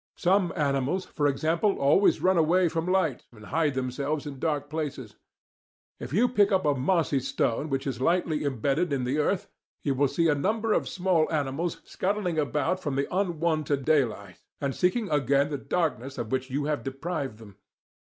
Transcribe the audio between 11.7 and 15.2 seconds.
scuttling away from the unwonted daylight and seeking